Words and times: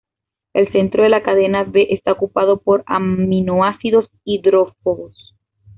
El 0.53 0.71
centro 0.71 1.03
de 1.03 1.09
la 1.09 1.21
cadena 1.21 1.63
B 1.63 1.89
está 1.91 2.11
ocupado 2.13 2.59
por 2.63 2.81
aminoácidos 2.87 4.09
hidrófobos. 4.23 5.35